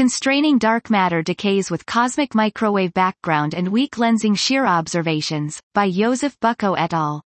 [0.00, 6.40] Constraining dark matter decays with cosmic microwave background and weak lensing shear observations, by Jozef
[6.40, 7.20] Bucko et al.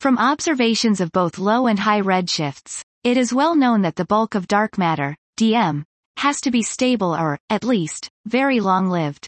[0.00, 4.34] From observations of both low and high redshifts, it is well known that the bulk
[4.34, 5.84] of dark matter, DM,
[6.16, 9.26] has to be stable or, at least, very long-lived.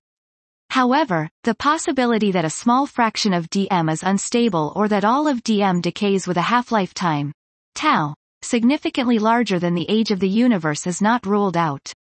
[0.70, 5.44] However, the possibility that a small fraction of DM is unstable or that all of
[5.44, 7.30] DM decays with a half-life time,
[7.74, 11.92] tau, significantly larger than the age of the universe is not ruled out.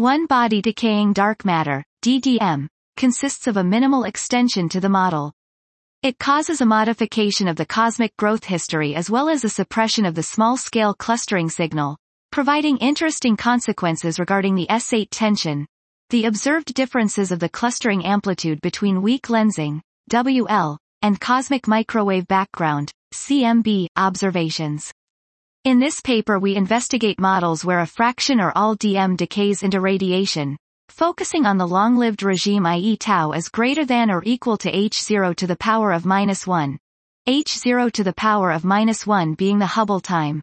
[0.00, 5.30] One body decaying dark matter, DDM, consists of a minimal extension to the model.
[6.02, 10.14] It causes a modification of the cosmic growth history as well as a suppression of
[10.14, 11.98] the small-scale clustering signal,
[12.32, 15.66] providing interesting consequences regarding the S8 tension,
[16.08, 22.90] the observed differences of the clustering amplitude between weak lensing, WL, and cosmic microwave background,
[23.12, 24.92] CMB, observations.
[25.62, 30.56] In this paper we investigate models where a fraction or all DM decays into radiation,
[30.88, 32.96] focusing on the long-lived regime i.e.
[32.96, 36.78] tau is greater than or equal to h0 to the power of minus 1,
[37.28, 40.40] h0 to the power of minus 1 being the Hubble time.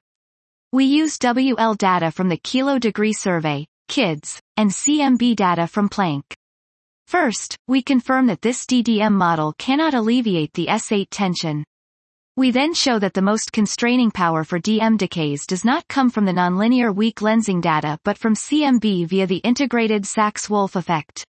[0.71, 6.31] We use WL data from the Kilo Degree Survey, KIDS, and CMB data from Planck.
[7.07, 11.63] First, we confirm that this DDM model cannot alleviate the S8 tension.
[12.37, 16.25] We then show that the most constraining power for DM decays does not come from
[16.25, 21.25] the nonlinear weak lensing data but from CMB via the integrated Sachs-Wolfe effect.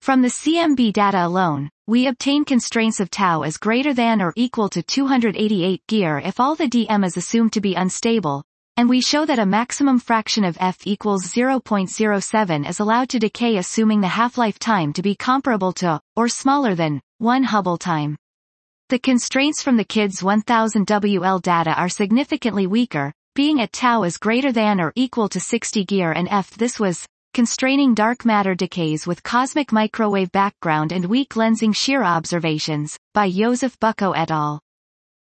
[0.00, 4.68] From the CMB data alone, we obtain constraints of tau as greater than or equal
[4.70, 8.42] to 288 Gyr if all the DM is assumed to be unstable,
[8.76, 13.58] and we show that a maximum fraction of f equals 0.07 is allowed to decay
[13.58, 18.16] assuming the half-life time to be comparable to, or smaller than, 1 Hubble time.
[18.92, 24.18] The constraints from the KIDS 1000 WL data are significantly weaker, being at tau is
[24.18, 26.50] greater than or equal to 60 Gyr and F.
[26.50, 32.98] This was constraining dark matter decays with cosmic microwave background and weak lensing shear observations,
[33.14, 34.60] by Jozef Bucko et al.